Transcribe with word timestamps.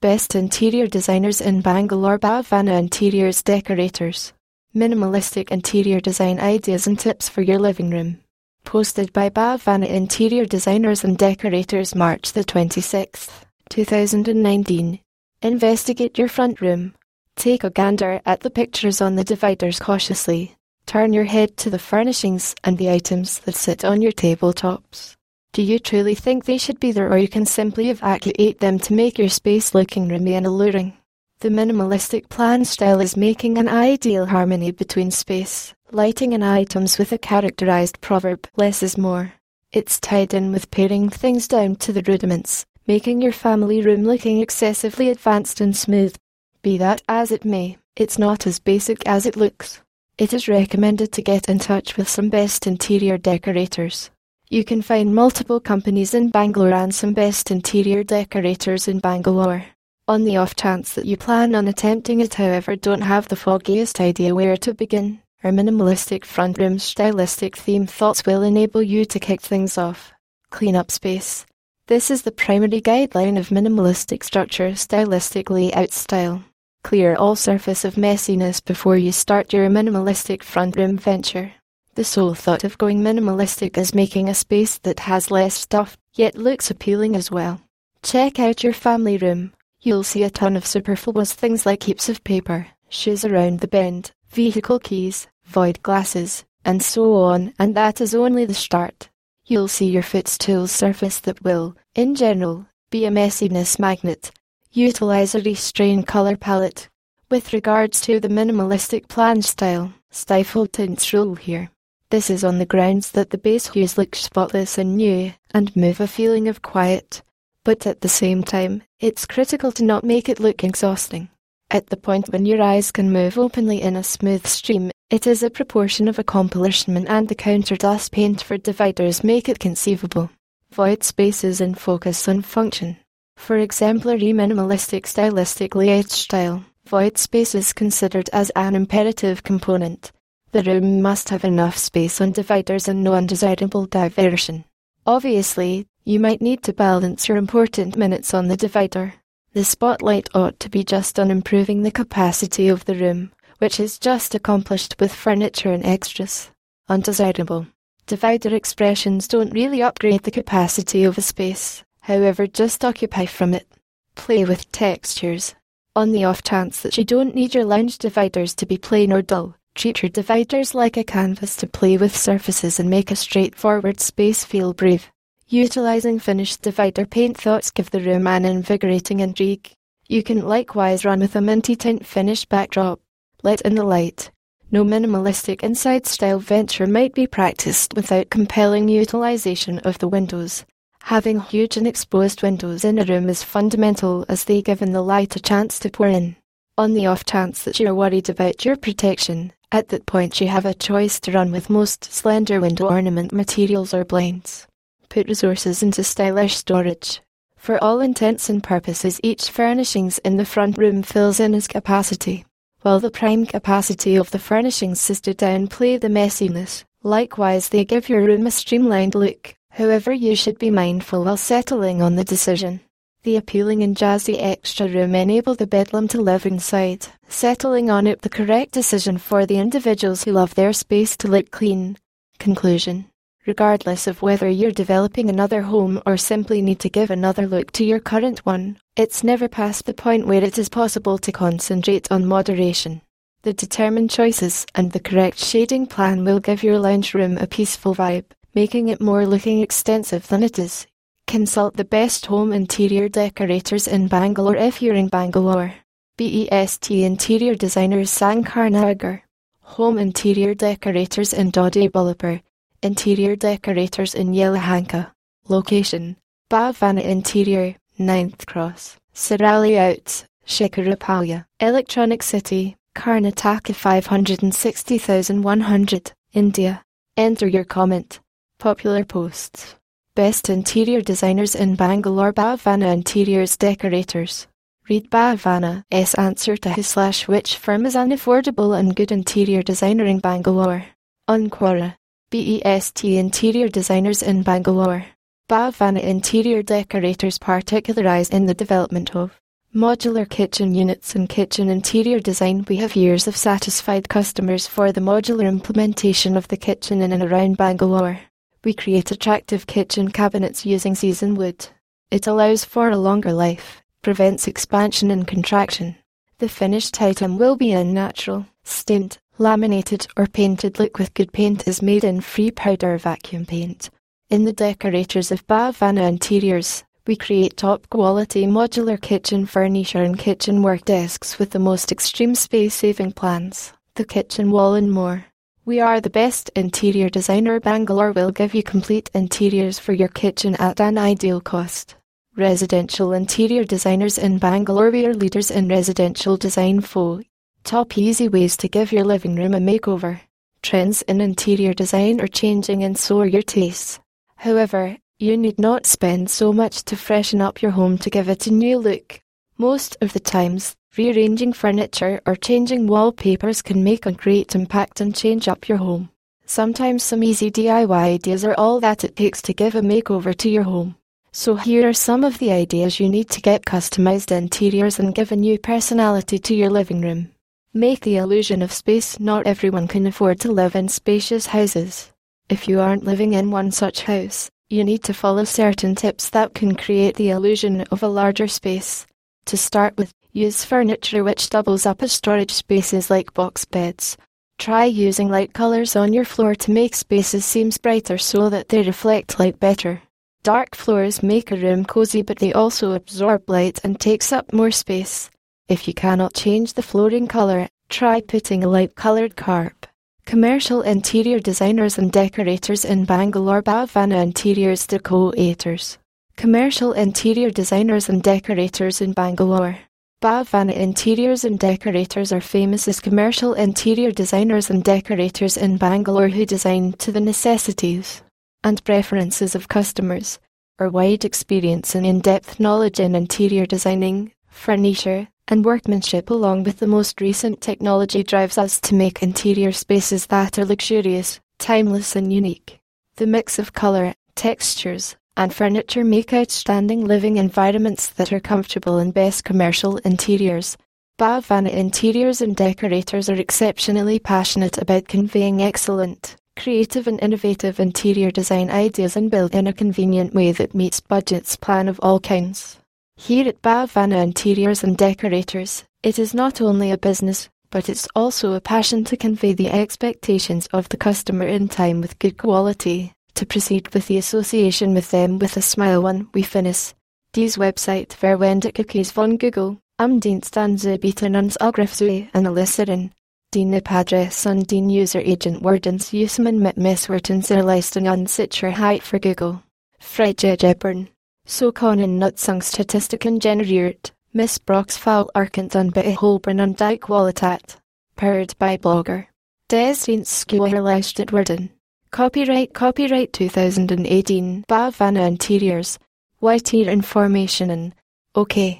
Best 0.00 0.36
Interior 0.36 0.86
Designers 0.86 1.40
in 1.40 1.60
Bangalore 1.60 2.20
Bhavana 2.20 2.78
Interiors 2.78 3.42
Decorators. 3.42 4.32
Minimalistic 4.72 5.50
interior 5.50 5.98
design 5.98 6.38
ideas 6.38 6.86
and 6.86 6.96
tips 6.96 7.28
for 7.28 7.42
your 7.42 7.58
living 7.58 7.90
room. 7.90 8.20
Posted 8.62 9.12
by 9.12 9.28
Bhavana 9.28 9.88
Interior 9.88 10.44
Designers 10.44 11.02
and 11.02 11.18
Decorators 11.18 11.96
March 11.96 12.32
the 12.32 12.44
26th, 12.44 13.42
2019. 13.70 15.00
Investigate 15.42 16.16
your 16.16 16.28
front 16.28 16.60
room. 16.60 16.94
Take 17.34 17.64
a 17.64 17.70
gander 17.70 18.20
at 18.24 18.42
the 18.42 18.50
pictures 18.50 19.00
on 19.00 19.16
the 19.16 19.24
dividers 19.24 19.80
cautiously. 19.80 20.54
Turn 20.86 21.12
your 21.12 21.24
head 21.24 21.56
to 21.56 21.70
the 21.70 21.78
furnishings 21.80 22.54
and 22.62 22.78
the 22.78 22.88
items 22.88 23.40
that 23.40 23.56
sit 23.56 23.84
on 23.84 24.00
your 24.00 24.12
tabletops. 24.12 25.17
Do 25.52 25.62
you 25.62 25.78
truly 25.78 26.14
think 26.14 26.44
they 26.44 26.58
should 26.58 26.78
be 26.78 26.92
there 26.92 27.10
or 27.10 27.18
you 27.18 27.28
can 27.28 27.46
simply 27.46 27.90
evacuate 27.90 28.60
them 28.60 28.78
to 28.80 28.94
make 28.94 29.18
your 29.18 29.28
space 29.28 29.74
looking 29.74 30.12
and 30.12 30.46
alluring? 30.46 30.96
The 31.40 31.48
minimalistic 31.48 32.28
plan 32.28 32.64
style 32.64 33.00
is 33.00 33.16
making 33.16 33.58
an 33.58 33.68
ideal 33.68 34.26
harmony 34.26 34.72
between 34.72 35.10
space, 35.10 35.72
lighting 35.92 36.34
and 36.34 36.44
items 36.44 36.98
with 36.98 37.12
a 37.12 37.18
characterized 37.18 38.00
proverb, 38.00 38.48
less 38.56 38.82
is 38.82 38.98
more. 38.98 39.34
It's 39.72 40.00
tied 40.00 40.34
in 40.34 40.50
with 40.50 40.70
paring 40.70 41.08
things 41.08 41.46
down 41.46 41.76
to 41.76 41.92
the 41.92 42.02
rudiments, 42.02 42.66
making 42.86 43.22
your 43.22 43.32
family 43.32 43.82
room 43.82 44.02
looking 44.02 44.40
excessively 44.40 45.10
advanced 45.10 45.60
and 45.60 45.76
smooth. 45.76 46.16
Be 46.62 46.76
that 46.78 47.02
as 47.08 47.30
it 47.30 47.44
may, 47.44 47.78
it's 47.94 48.18
not 48.18 48.46
as 48.46 48.58
basic 48.58 49.06
as 49.06 49.26
it 49.26 49.36
looks. 49.36 49.80
It 50.18 50.32
is 50.32 50.48
recommended 50.48 51.12
to 51.12 51.22
get 51.22 51.48
in 51.48 51.58
touch 51.58 51.96
with 51.96 52.08
some 52.08 52.30
best 52.30 52.66
interior 52.66 53.16
decorators. 53.16 54.10
You 54.50 54.64
can 54.64 54.80
find 54.80 55.14
multiple 55.14 55.60
companies 55.60 56.14
in 56.14 56.30
Bangalore 56.30 56.72
and 56.72 56.94
some 56.94 57.12
best 57.12 57.50
interior 57.50 58.02
decorators 58.02 58.88
in 58.88 58.98
Bangalore. 58.98 59.66
On 60.06 60.24
the 60.24 60.38
off 60.38 60.56
chance 60.56 60.94
that 60.94 61.04
you 61.04 61.18
plan 61.18 61.54
on 61.54 61.68
attempting 61.68 62.20
it, 62.20 62.32
however, 62.32 62.74
don't 62.74 63.02
have 63.02 63.28
the 63.28 63.36
foggiest 63.36 64.00
idea 64.00 64.34
where 64.34 64.56
to 64.56 64.72
begin, 64.72 65.20
our 65.44 65.50
minimalistic 65.50 66.24
front 66.24 66.56
room 66.56 66.78
stylistic 66.78 67.58
theme 67.58 67.86
thoughts 67.86 68.24
will 68.24 68.42
enable 68.42 68.80
you 68.80 69.04
to 69.04 69.20
kick 69.20 69.42
things 69.42 69.76
off. 69.76 70.14
Clean 70.48 70.74
up 70.74 70.90
space. 70.90 71.44
This 71.88 72.10
is 72.10 72.22
the 72.22 72.32
primary 72.32 72.80
guideline 72.80 73.38
of 73.38 73.50
minimalistic 73.50 74.24
structure 74.24 74.74
stylistic 74.74 75.50
layout 75.50 75.92
style. 75.92 76.42
Clear 76.84 77.16
all 77.16 77.36
surface 77.36 77.84
of 77.84 77.96
messiness 77.96 78.64
before 78.64 78.96
you 78.96 79.12
start 79.12 79.52
your 79.52 79.68
minimalistic 79.68 80.42
front 80.42 80.74
room 80.76 80.96
venture. 80.96 81.52
The 81.98 82.04
sole 82.04 82.34
thought 82.34 82.62
of 82.62 82.78
going 82.78 83.02
minimalistic 83.02 83.76
is 83.76 83.92
making 83.92 84.28
a 84.28 84.34
space 84.34 84.78
that 84.78 85.00
has 85.00 85.32
less 85.32 85.52
stuff, 85.52 85.98
yet 86.14 86.38
looks 86.38 86.70
appealing 86.70 87.16
as 87.16 87.28
well. 87.28 87.60
Check 88.04 88.38
out 88.38 88.62
your 88.62 88.72
family 88.72 89.18
room. 89.18 89.52
You'll 89.80 90.04
see 90.04 90.22
a 90.22 90.30
ton 90.30 90.56
of 90.56 90.64
superfluous 90.64 91.32
things 91.32 91.66
like 91.66 91.82
heaps 91.82 92.08
of 92.08 92.22
paper, 92.22 92.68
shoes 92.88 93.24
around 93.24 93.58
the 93.58 93.66
bend, 93.66 94.12
vehicle 94.28 94.78
keys, 94.78 95.26
void 95.44 95.82
glasses, 95.82 96.44
and 96.64 96.84
so 96.84 97.14
on, 97.16 97.52
and 97.58 97.74
that 97.74 98.00
is 98.00 98.14
only 98.14 98.44
the 98.44 98.54
start. 98.54 99.08
You'll 99.46 99.66
see 99.66 99.90
your 99.90 100.04
footstool 100.04 100.68
surface 100.68 101.18
that 101.18 101.42
will, 101.42 101.74
in 101.96 102.14
general, 102.14 102.68
be 102.90 103.06
a 103.06 103.10
messiness 103.10 103.76
magnet. 103.76 104.30
Utilize 104.70 105.34
a 105.34 105.40
restrained 105.42 106.06
color 106.06 106.36
palette. 106.36 106.88
With 107.28 107.52
regards 107.52 108.00
to 108.02 108.20
the 108.20 108.28
minimalistic 108.28 109.08
plan 109.08 109.42
style, 109.42 109.94
stifled 110.10 110.72
tints 110.72 111.12
rule 111.12 111.34
here. 111.34 111.70
This 112.10 112.30
is 112.30 112.42
on 112.42 112.58
the 112.58 112.64
grounds 112.64 113.10
that 113.10 113.28
the 113.30 113.36
base 113.36 113.66
hues 113.68 113.98
look 113.98 114.14
spotless 114.14 114.78
and 114.78 114.96
new, 114.96 115.34
and 115.52 115.76
move 115.76 116.00
a 116.00 116.06
feeling 116.06 116.48
of 116.48 116.62
quiet. 116.62 117.22
But 117.64 117.86
at 117.86 118.00
the 118.00 118.08
same 118.08 118.42
time, 118.42 118.82
it's 118.98 119.26
critical 119.26 119.72
to 119.72 119.84
not 119.84 120.04
make 120.04 120.30
it 120.30 120.40
look 120.40 120.64
exhausting. 120.64 121.28
At 121.70 121.88
the 121.88 121.98
point 121.98 122.30
when 122.30 122.46
your 122.46 122.62
eyes 122.62 122.90
can 122.90 123.12
move 123.12 123.36
openly 123.36 123.82
in 123.82 123.94
a 123.94 124.02
smooth 124.02 124.46
stream, 124.46 124.90
it 125.10 125.26
is 125.26 125.42
a 125.42 125.50
proportion 125.50 126.08
of 126.08 126.18
accomplishment 126.18 127.08
and 127.10 127.28
the 127.28 127.34
counter 127.34 127.76
dust 127.76 128.10
paint 128.10 128.42
for 128.42 128.56
dividers 128.56 129.22
make 129.22 129.46
it 129.50 129.58
conceivable. 129.58 130.30
Void 130.72 131.04
spaces 131.04 131.60
and 131.60 131.78
focus 131.78 132.26
on 132.26 132.40
function. 132.40 132.96
For 133.36 133.58
exemplary 133.58 134.32
minimalistic 134.32 135.06
stylistic 135.06 135.74
layout 135.74 136.10
style, 136.10 136.64
void 136.86 137.18
space 137.18 137.54
is 137.54 137.74
considered 137.74 138.30
as 138.32 138.50
an 138.56 138.74
imperative 138.74 139.42
component, 139.42 140.10
the 140.52 140.62
room 140.62 141.02
must 141.02 141.28
have 141.28 141.44
enough 141.44 141.76
space 141.76 142.20
on 142.20 142.32
dividers 142.32 142.88
and 142.88 143.04
no 143.04 143.14
undesirable 143.14 143.86
diversion. 143.86 144.64
Obviously, 145.06 145.86
you 146.04 146.18
might 146.18 146.40
need 146.40 146.62
to 146.62 146.72
balance 146.72 147.28
your 147.28 147.36
important 147.36 147.96
minutes 147.96 148.32
on 148.32 148.48
the 148.48 148.56
divider. 148.56 149.14
The 149.52 149.64
spotlight 149.64 150.28
ought 150.34 150.58
to 150.60 150.70
be 150.70 150.84
just 150.84 151.18
on 151.18 151.30
improving 151.30 151.82
the 151.82 151.90
capacity 151.90 152.68
of 152.68 152.84
the 152.84 152.94
room, 152.94 153.32
which 153.58 153.78
is 153.78 153.98
just 153.98 154.34
accomplished 154.34 154.96
with 154.98 155.14
furniture 155.14 155.72
and 155.72 155.84
extras. 155.84 156.50
Undesirable. 156.88 157.66
Divider 158.06 158.54
expressions 158.54 159.28
don't 159.28 159.52
really 159.52 159.82
upgrade 159.82 160.22
the 160.22 160.30
capacity 160.30 161.04
of 161.04 161.18
a 161.18 161.22
space, 161.22 161.84
however, 162.00 162.46
just 162.46 162.84
occupy 162.84 163.26
from 163.26 163.52
it. 163.52 163.66
Play 164.14 164.46
with 164.46 164.72
textures. 164.72 165.54
On 165.94 166.12
the 166.12 166.24
off 166.24 166.42
chance 166.42 166.80
that 166.80 166.96
you 166.96 167.04
don't 167.04 167.34
need 167.34 167.54
your 167.54 167.66
lounge 167.66 167.98
dividers 167.98 168.54
to 168.54 168.64
be 168.64 168.78
plain 168.78 169.12
or 169.12 169.20
dull, 169.20 169.56
Treat 169.78 170.02
your 170.02 170.10
dividers 170.10 170.74
like 170.74 170.96
a 170.96 171.04
canvas 171.04 171.54
to 171.54 171.68
play 171.68 171.96
with 171.96 172.16
surfaces 172.16 172.80
and 172.80 172.90
make 172.90 173.12
a 173.12 173.14
straightforward 173.14 174.00
space 174.00 174.44
feel 174.44 174.74
brave. 174.74 175.08
Utilizing 175.46 176.18
finished 176.18 176.62
divider 176.62 177.06
paint 177.06 177.36
thoughts 177.36 177.70
give 177.70 177.88
the 177.92 178.00
room 178.00 178.26
an 178.26 178.44
invigorating 178.44 179.20
intrigue. 179.20 179.70
You 180.08 180.24
can 180.24 180.44
likewise 180.44 181.04
run 181.04 181.20
with 181.20 181.36
a 181.36 181.40
minty 181.40 181.76
tint 181.76 182.04
finish 182.04 182.44
backdrop. 182.44 182.98
Let 183.44 183.60
in 183.60 183.76
the 183.76 183.84
light. 183.84 184.32
No 184.72 184.82
minimalistic 184.82 185.62
inside 185.62 186.08
style 186.08 186.40
venture 186.40 186.88
might 186.88 187.14
be 187.14 187.28
practiced 187.28 187.94
without 187.94 188.30
compelling 188.30 188.88
utilization 188.88 189.78
of 189.84 189.98
the 189.98 190.08
windows. 190.08 190.64
Having 191.02 191.38
huge 191.42 191.76
and 191.76 191.86
exposed 191.86 192.42
windows 192.42 192.84
in 192.84 192.98
a 192.98 193.04
room 193.04 193.28
is 193.28 193.44
fundamental 193.44 194.24
as 194.28 194.42
they 194.42 194.60
give 194.60 194.82
in 194.82 194.90
the 194.90 195.02
light 195.02 195.36
a 195.36 195.40
chance 195.40 195.78
to 195.78 195.88
pour 195.88 196.08
in. 196.08 196.34
On 196.76 196.94
the 196.94 197.06
off 197.06 197.24
chance 197.24 197.62
that 197.62 197.78
you're 197.78 197.94
worried 197.94 198.28
about 198.28 198.64
your 198.64 198.76
protection, 198.76 199.52
at 199.70 199.88
that 199.88 200.06
point, 200.06 200.40
you 200.40 200.48
have 200.48 200.64
a 200.64 200.72
choice 200.72 201.20
to 201.20 201.32
run 201.32 201.52
with 201.52 201.68
most 201.68 202.04
slender 202.04 202.60
window 202.60 202.88
ornament 202.88 203.32
materials 203.32 203.92
or 203.92 204.04
blinds. 204.04 204.66
Put 205.10 205.28
resources 205.28 205.82
into 205.82 206.02
stylish 206.02 206.56
storage. 206.56 207.20
For 207.56 207.82
all 207.82 208.00
intents 208.00 208.48
and 208.48 208.62
purposes, 208.62 209.20
each 209.22 209.50
furnishings 209.50 210.18
in 210.18 210.38
the 210.38 210.46
front 210.46 210.78
room 210.78 211.02
fills 211.02 211.38
in 211.38 211.54
its 211.54 211.68
capacity, 211.68 212.46
while 212.80 213.00
the 213.00 213.10
prime 213.10 213.44
capacity 213.44 214.16
of 214.16 214.30
the 214.30 214.38
furnishings 214.38 215.10
is 215.10 215.20
to 215.22 215.34
downplay 215.34 216.00
the 216.00 216.08
messiness. 216.08 216.84
Likewise, 217.02 217.68
they 217.68 217.84
give 217.84 218.08
your 218.08 218.24
room 218.24 218.46
a 218.46 218.50
streamlined 218.50 219.14
look. 219.14 219.54
However, 219.70 220.12
you 220.12 220.34
should 220.34 220.58
be 220.58 220.70
mindful 220.70 221.24
while 221.24 221.36
settling 221.36 222.00
on 222.00 222.16
the 222.16 222.24
decision. 222.24 222.80
The 223.24 223.36
appealing 223.36 223.82
and 223.82 223.96
jazzy 223.96 224.36
extra 224.40 224.86
room 224.86 225.14
enable 225.14 225.54
the 225.54 225.66
bedlam 225.66 226.06
to 226.08 226.20
live 226.20 226.46
inside, 226.46 227.08
settling 227.28 227.90
on 227.90 228.06
it 228.06 228.22
the 228.22 228.28
correct 228.28 228.72
decision 228.72 229.18
for 229.18 229.44
the 229.44 229.58
individuals 229.58 230.22
who 230.22 230.32
love 230.32 230.54
their 230.54 230.72
space 230.72 231.16
to 231.18 231.28
look 231.28 231.50
clean. 231.50 231.98
Conclusion 232.38 233.06
Regardless 233.44 234.06
of 234.06 234.22
whether 234.22 234.48
you're 234.48 234.70
developing 234.70 235.28
another 235.28 235.62
home 235.62 236.00
or 236.06 236.16
simply 236.16 236.62
need 236.62 236.78
to 236.80 236.90
give 236.90 237.10
another 237.10 237.46
look 237.46 237.72
to 237.72 237.84
your 237.84 237.98
current 237.98 238.44
one, 238.46 238.78
it's 238.94 239.24
never 239.24 239.48
past 239.48 239.86
the 239.86 239.94
point 239.94 240.26
where 240.26 240.44
it 240.44 240.58
is 240.58 240.68
possible 240.68 241.18
to 241.18 241.32
concentrate 241.32 242.12
on 242.12 242.26
moderation. 242.26 243.00
The 243.42 243.52
determined 243.52 244.10
choices 244.10 244.66
and 244.74 244.92
the 244.92 245.00
correct 245.00 245.38
shading 245.38 245.86
plan 245.86 246.24
will 246.24 246.40
give 246.40 246.62
your 246.62 246.78
lounge 246.78 247.14
room 247.14 247.38
a 247.38 247.46
peaceful 247.46 247.94
vibe, 247.94 248.26
making 248.54 248.88
it 248.88 249.00
more 249.00 249.26
looking 249.26 249.60
extensive 249.60 250.28
than 250.28 250.42
it 250.42 250.58
is, 250.58 250.86
Consult 251.28 251.76
the 251.76 251.84
best 251.84 252.24
home 252.24 252.54
interior 252.54 253.10
decorators 253.10 253.86
in 253.86 254.08
Bangalore 254.08 254.56
if 254.56 254.80
you're 254.80 254.94
in 254.94 255.08
Bangalore. 255.08 255.74
BEST 256.16 256.90
Interior 256.90 257.54
Designers 257.54 258.10
Sankar 258.10 258.72
Nagar. 258.72 259.22
Home 259.60 259.98
Interior 259.98 260.54
Decorators 260.54 261.34
in 261.34 261.52
Doddaballapur. 261.52 262.40
Interior 262.82 263.36
Decorators 263.36 264.14
in 264.14 264.32
Yelahanka. 264.32 265.10
Location. 265.48 266.16
Bhavana 266.50 267.02
Interior, 267.02 267.76
9th 267.98 268.46
Cross. 268.46 268.96
Sirali 269.14 269.76
Out, 269.76 270.24
Shikarapalya. 270.46 271.44
Electronic 271.60 272.22
City, 272.22 272.74
Karnataka 272.96 273.74
560,100, 273.74 276.12
India. 276.32 276.82
Enter 277.18 277.46
your 277.46 277.64
comment. 277.64 278.20
Popular 278.58 279.04
posts. 279.04 279.74
Best 280.18 280.50
Interior 280.50 281.00
Designers 281.00 281.54
in 281.54 281.76
Bangalore 281.76 282.32
Bhavana 282.32 282.92
Interiors 282.92 283.56
Decorators. 283.56 284.48
Read 284.88 285.08
Bhavana's 285.12 286.12
answer 286.16 286.56
to 286.56 286.82
slash 286.82 287.28
which 287.28 287.56
firm 287.56 287.86
is 287.86 287.94
an 287.94 288.10
affordable 288.10 288.76
and 288.76 288.96
good 288.96 289.12
interior 289.12 289.62
designer 289.62 290.06
in 290.06 290.18
Bangalore. 290.18 290.86
on 291.28 291.48
Quora. 291.48 291.94
BEST 292.32 293.04
Interior 293.04 293.68
Designers 293.68 294.20
in 294.20 294.42
Bangalore. 294.42 295.06
Bhavana 295.48 296.02
Interior 296.02 296.64
Decorators 296.64 297.38
particularise 297.38 298.32
in 298.32 298.46
the 298.46 298.54
development 298.54 299.14
of 299.14 299.38
Modular 299.72 300.28
kitchen 300.28 300.74
units 300.74 301.14
and 301.14 301.28
kitchen 301.28 301.68
interior 301.68 302.18
design 302.18 302.64
We 302.68 302.78
have 302.78 302.96
years 302.96 303.28
of 303.28 303.36
satisfied 303.36 304.08
customers 304.08 304.66
for 304.66 304.90
the 304.90 305.00
modular 305.00 305.46
implementation 305.46 306.36
of 306.36 306.48
the 306.48 306.56
kitchen 306.56 307.02
in 307.02 307.12
and 307.12 307.22
around 307.22 307.56
Bangalore. 307.56 308.18
We 308.64 308.74
create 308.74 309.10
attractive 309.10 309.66
kitchen 309.66 310.10
cabinets 310.10 310.66
using 310.66 310.94
seasoned 310.94 311.36
wood. 311.38 311.68
It 312.10 312.26
allows 312.26 312.64
for 312.64 312.90
a 312.90 312.96
longer 312.96 313.32
life, 313.32 313.82
prevents 314.02 314.48
expansion 314.48 315.10
and 315.10 315.26
contraction. 315.26 315.96
The 316.38 316.48
finished 316.48 317.00
item 317.00 317.38
will 317.38 317.56
be 317.56 317.72
a 317.72 317.84
natural, 317.84 318.46
stamped, 318.64 319.18
laminated 319.38 320.06
or 320.16 320.26
painted 320.26 320.78
look 320.78 320.98
with 320.98 321.14
good 321.14 321.32
paint 321.32 321.68
is 321.68 321.82
made 321.82 322.04
in 322.04 322.20
free 322.20 322.50
powder 322.50 322.98
vacuum 322.98 323.46
paint. 323.46 323.90
In 324.30 324.44
the 324.44 324.52
decorators 324.52 325.30
of 325.30 325.46
Bhavana 325.46 326.08
Interiors, 326.08 326.84
we 327.06 327.16
create 327.16 327.56
top 327.56 327.88
quality 327.88 328.44
modular 328.46 329.00
kitchen 329.00 329.46
furniture 329.46 330.02
and 330.02 330.18
kitchen 330.18 330.62
work 330.62 330.84
desks 330.84 331.38
with 331.38 331.50
the 331.50 331.58
most 331.58 331.90
extreme 331.90 332.34
space 332.34 332.74
saving 332.74 333.12
plans, 333.12 333.72
the 333.94 334.04
kitchen 334.04 334.50
wall 334.50 334.74
and 334.74 334.92
more. 334.92 335.24
We 335.68 335.80
are 335.80 336.00
the 336.00 336.08
best 336.08 336.48
interior 336.56 337.10
designer 337.10 337.60
Bangalore 337.60 338.12
will 338.12 338.30
give 338.30 338.54
you 338.54 338.62
complete 338.62 339.10
interiors 339.12 339.78
for 339.78 339.92
your 339.92 340.08
kitchen 340.08 340.54
at 340.54 340.80
an 340.80 340.96
ideal 340.96 341.42
cost. 341.42 341.94
Residential 342.34 343.12
interior 343.12 343.64
designers 343.64 344.16
in 344.16 344.38
Bangalore 344.38 344.90
we 344.90 345.04
are 345.04 345.12
leaders 345.12 345.50
in 345.50 345.68
residential 345.68 346.38
design 346.38 346.80
for 346.80 347.20
top 347.64 347.98
easy 347.98 348.30
ways 348.30 348.56
to 348.56 348.66
give 348.66 348.92
your 348.92 349.04
living 349.04 349.36
room 349.36 349.52
a 349.52 349.58
makeover. 349.58 350.20
Trends 350.62 351.02
in 351.02 351.20
interior 351.20 351.74
design 351.74 352.18
are 352.22 352.28
changing 352.28 352.82
and 352.82 352.96
so 352.96 353.20
are 353.20 353.26
your 353.26 353.42
tastes. 353.42 354.00
However, 354.36 354.96
you 355.18 355.36
need 355.36 355.58
not 355.58 355.84
spend 355.84 356.30
so 356.30 356.50
much 356.50 356.82
to 356.84 356.96
freshen 356.96 357.42
up 357.42 357.60
your 357.60 357.72
home 357.72 357.98
to 357.98 358.08
give 358.08 358.30
it 358.30 358.46
a 358.46 358.50
new 358.50 358.78
look. 358.78 359.20
Most 359.60 359.96
of 360.00 360.12
the 360.12 360.20
times, 360.20 360.76
rearranging 360.96 361.52
furniture 361.52 362.20
or 362.24 362.36
changing 362.36 362.86
wallpapers 362.86 363.60
can 363.60 363.82
make 363.82 364.06
a 364.06 364.12
great 364.12 364.54
impact 364.54 365.00
and 365.00 365.12
change 365.12 365.48
up 365.48 365.68
your 365.68 365.78
home. 365.78 366.10
Sometimes 366.46 367.02
some 367.02 367.24
easy 367.24 367.50
DIY 367.50 367.90
ideas 367.90 368.44
are 368.44 368.54
all 368.54 368.78
that 368.78 369.02
it 369.02 369.16
takes 369.16 369.42
to 369.42 369.52
give 369.52 369.74
a 369.74 369.80
makeover 369.80 370.32
to 370.36 370.48
your 370.48 370.62
home. 370.62 370.94
So 371.32 371.56
here 371.56 371.88
are 371.88 371.92
some 371.92 372.22
of 372.22 372.38
the 372.38 372.52
ideas 372.52 373.00
you 373.00 373.08
need 373.08 373.30
to 373.30 373.40
get 373.40 373.64
customized 373.64 374.30
interiors 374.30 375.00
and 375.00 375.12
give 375.12 375.32
a 375.32 375.36
new 375.36 375.58
personality 375.58 376.38
to 376.38 376.54
your 376.54 376.70
living 376.70 377.00
room. 377.00 377.32
Make 377.74 378.02
the 378.02 378.18
illusion 378.18 378.62
of 378.62 378.72
space. 378.72 379.18
Not 379.18 379.48
everyone 379.48 379.88
can 379.88 380.06
afford 380.06 380.38
to 380.40 380.52
live 380.52 380.76
in 380.76 380.88
spacious 380.88 381.46
houses. 381.46 382.12
If 382.48 382.68
you 382.68 382.78
aren't 382.78 383.02
living 383.02 383.34
in 383.34 383.50
one 383.50 383.72
such 383.72 384.04
house, 384.04 384.52
you 384.70 384.84
need 384.84 385.02
to 385.02 385.12
follow 385.12 385.42
certain 385.42 385.96
tips 385.96 386.30
that 386.30 386.54
can 386.54 386.76
create 386.76 387.16
the 387.16 387.30
illusion 387.30 387.80
of 387.90 388.04
a 388.04 388.08
larger 388.08 388.46
space. 388.46 389.04
To 389.48 389.56
start 389.56 389.96
with, 389.96 390.12
use 390.32 390.62
furniture 390.62 391.24
which 391.24 391.48
doubles 391.48 391.86
up 391.86 392.02
as 392.02 392.12
storage 392.12 392.52
spaces 392.52 393.08
like 393.08 393.32
box 393.32 393.64
beds. 393.64 394.18
Try 394.58 394.84
using 394.84 395.30
light 395.30 395.54
colors 395.54 395.96
on 395.96 396.12
your 396.12 396.26
floor 396.26 396.54
to 396.56 396.70
make 396.70 396.94
spaces 396.94 397.46
seem 397.46 397.70
brighter 397.80 398.18
so 398.18 398.50
that 398.50 398.68
they 398.68 398.82
reflect 398.82 399.38
light 399.40 399.58
better. 399.58 400.02
Dark 400.42 400.74
floors 400.74 401.22
make 401.22 401.50
a 401.50 401.56
room 401.56 401.86
cozy 401.86 402.20
but 402.20 402.40
they 402.40 402.52
also 402.52 402.92
absorb 402.92 403.48
light 403.48 403.80
and 403.82 403.98
takes 403.98 404.34
up 404.34 404.52
more 404.52 404.70
space. 404.70 405.30
If 405.66 405.88
you 405.88 405.94
cannot 405.94 406.34
change 406.34 406.74
the 406.74 406.82
flooring 406.82 407.26
color, 407.26 407.68
try 407.88 408.20
putting 408.20 408.62
a 408.62 408.68
light 408.68 408.96
colored 408.96 409.34
carpet. 409.34 409.88
Commercial 410.26 410.82
interior 410.82 411.40
designers 411.40 411.96
and 411.96 412.12
decorators 412.12 412.84
in 412.84 413.06
Bangalore 413.06 413.62
Bhavana 413.62 414.22
Interiors 414.22 414.86
Decorators. 414.86 415.96
Commercial 416.38 416.92
interior 416.92 417.50
designers 417.50 418.08
and 418.08 418.22
decorators 418.22 419.00
in 419.00 419.12
Bangalore. 419.12 419.76
Bhavana 420.22 420.72
Interiors 420.72 421.42
and 421.42 421.58
Decorators 421.58 422.30
are 422.30 422.40
famous 422.40 422.86
as 422.86 423.00
commercial 423.00 423.54
interior 423.54 424.12
designers 424.12 424.70
and 424.70 424.84
decorators 424.84 425.56
in 425.56 425.78
Bangalore 425.78 426.28
who 426.28 426.46
design 426.46 426.92
to 426.92 427.10
the 427.10 427.18
necessities 427.20 428.22
and 428.62 428.84
preferences 428.84 429.56
of 429.56 429.66
customers. 429.66 430.38
Our 430.78 430.88
wide 430.88 431.24
experience 431.24 431.96
and 431.96 432.06
in 432.06 432.20
depth 432.20 432.60
knowledge 432.60 433.00
in 433.00 433.16
interior 433.16 433.66
designing, 433.66 434.30
furniture, 434.46 435.26
and 435.48 435.64
workmanship 435.64 436.30
along 436.30 436.62
with 436.62 436.78
the 436.78 436.86
most 436.86 437.20
recent 437.20 437.60
technology 437.60 438.22
drives 438.22 438.56
us 438.58 438.80
to 438.82 438.94
make 438.94 439.24
interior 439.24 439.72
spaces 439.72 440.26
that 440.26 440.56
are 440.56 440.64
luxurious, 440.64 441.40
timeless 441.58 442.14
and 442.14 442.32
unique. 442.32 442.78
The 443.16 443.26
mix 443.26 443.58
of 443.58 443.72
colour, 443.72 444.14
textures, 444.36 445.16
and 445.38 445.54
furniture 445.54 446.04
make 446.04 446.32
outstanding 446.32 447.06
living 447.06 447.36
environments 447.36 448.08
that 448.10 448.32
are 448.32 448.40
comfortable 448.40 448.98
and 448.98 449.14
best 449.14 449.44
commercial 449.44 449.96
interiors. 449.98 450.76
Bhavana 451.18 451.70
Interiors 451.70 452.40
and 452.40 452.54
Decorators 452.54 453.30
are 453.30 453.40
exceptionally 453.40 454.18
passionate 454.18 454.78
about 454.78 455.08
conveying 455.08 455.62
excellent, 455.62 456.36
creative 456.56 457.06
and 457.06 457.22
innovative 457.22 457.78
interior 457.78 458.32
design 458.32 458.68
ideas 458.68 459.16
and 459.16 459.30
built 459.30 459.54
in 459.54 459.68
a 459.68 459.72
convenient 459.72 460.34
way 460.34 460.50
that 460.50 460.74
meets 460.74 461.00
budgets 461.00 461.56
plan 461.56 461.88
of 461.88 462.00
all 462.02 462.18
kinds. 462.18 462.78
Here 463.16 463.48
at 463.48 463.62
Bhavana 463.62 464.22
Interiors 464.22 464.82
and 464.82 464.96
Decorators, 464.96 465.84
it 466.02 466.18
is 466.18 466.34
not 466.34 466.60
only 466.60 466.90
a 466.90 466.98
business, 466.98 467.48
but 467.70 467.88
it's 467.88 468.08
also 468.16 468.54
a 468.54 468.60
passion 468.60 469.04
to 469.04 469.16
convey 469.16 469.52
the 469.52 469.70
expectations 469.70 470.66
of 470.72 470.88
the 470.88 470.96
customer 470.96 471.46
in 471.46 471.68
time 471.68 472.00
with 472.00 472.18
good 472.18 472.38
quality. 472.38 473.12
To 473.38 473.46
proceed 473.46 473.94
with 473.94 474.08
the 474.08 474.18
association 474.18 474.94
with 474.94 475.12
them 475.12 475.38
with 475.38 475.56
a 475.56 475.62
smile 475.62 476.02
one, 476.02 476.26
we 476.34 476.42
finish. 476.42 476.92
Dies 477.32 477.56
Website 477.56 478.12
verwendet 478.12 478.74
cookies 478.74 479.12
von 479.12 479.38
Google, 479.38 479.78
am 479.96 480.18
Dienst 480.18 480.58
an 480.58 480.76
sie 480.76 480.98
bieten 480.98 481.36
uns 481.36 481.56
Agrifsui 481.60 482.28
analysieren. 482.32 483.12
Die 483.54 483.64
NIP-Adresse 483.64 484.50
und 484.50 484.68
den 484.72 484.88
User-Agent 484.88 485.62
werdens 485.62 486.12
Usman 486.12 486.58
mit 486.58 486.78
Messwerten 486.78 487.44
zur 487.44 487.58
er 487.58 487.62
Leistung 487.62 488.26
Sicherheit 488.26 489.04
für 489.04 489.20
Google. 489.20 489.60
Freigegebern. 490.00 491.06
So 491.46 491.70
können 491.70 492.18
Nutzungsstatistiken 492.18 493.38
generiert, 493.38 494.14
Missbrauchsfall 494.32 495.28
an 495.32 495.92
bei 495.92 496.16
Holborn 496.16 496.58
und 496.58 496.80
die 496.80 496.98
Qualität. 496.98 497.78
Paired 498.16 498.58
by 498.58 498.76
Blogger. 498.76 499.26
Des 499.70 500.02
Dienstgewerleistet 500.02 501.32
werden. 501.32 501.77
Copyright 502.10 502.72
Copyright 502.74 503.32
2018 503.32 504.64
Bhavana 504.68 505.26
Interiors. 505.28 505.98
White 506.40 506.64
Informationen. 506.88 507.94
Okay. 508.34 508.76